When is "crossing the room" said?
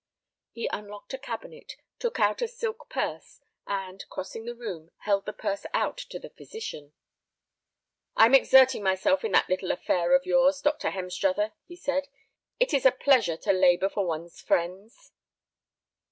4.09-4.89